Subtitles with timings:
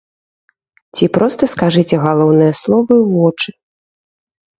[0.95, 3.49] Ці проста скажыце галоўныя словы ў вочы.